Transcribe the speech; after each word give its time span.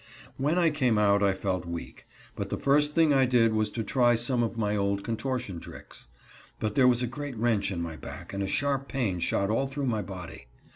When 0.37 0.57
I 0.57 0.71
came 0.71 0.97
out 0.97 1.21
I 1.21 1.33
felt 1.33 1.67
weak, 1.67 2.07
but 2.35 2.49
the 2.49 2.57
first 2.57 2.95
thing 2.95 3.13
I 3.13 3.27
did 3.27 3.53
was 3.53 3.69
to 3.73 3.83
try 3.83 4.15
some 4.15 4.41
of 4.41 4.57
my 4.57 4.75
old 4.75 5.03
contortion 5.03 5.59
tricks. 5.59 6.07
But 6.59 6.73
there 6.73 6.87
was 6.87 7.03
a 7.03 7.05
great 7.05 7.37
wrench 7.37 7.69
in 7.69 7.83
my 7.83 7.97
back 7.97 8.33
and 8.33 8.41
a 8.41 8.47
sharp 8.47 8.87
pain 8.87 9.19
shot 9.19 9.51
all 9.51 9.67
through 9.67 9.85
my 9.85 10.01
body. 10.01 10.47